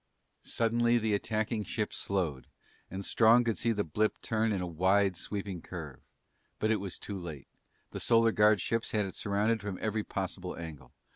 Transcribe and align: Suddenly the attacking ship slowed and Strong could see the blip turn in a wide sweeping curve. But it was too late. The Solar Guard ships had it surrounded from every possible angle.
Suddenly 0.41 0.97
the 0.97 1.13
attacking 1.13 1.63
ship 1.63 1.93
slowed 1.93 2.47
and 2.89 3.05
Strong 3.05 3.43
could 3.43 3.59
see 3.59 3.71
the 3.71 3.83
blip 3.83 4.19
turn 4.23 4.51
in 4.51 4.59
a 4.59 4.65
wide 4.65 5.15
sweeping 5.15 5.61
curve. 5.61 5.99
But 6.57 6.71
it 6.71 6.77
was 6.79 6.97
too 6.97 7.19
late. 7.19 7.47
The 7.91 7.99
Solar 7.99 8.31
Guard 8.31 8.59
ships 8.61 8.93
had 8.93 9.05
it 9.05 9.13
surrounded 9.13 9.61
from 9.61 9.77
every 9.79 10.03
possible 10.03 10.57
angle. 10.57 10.91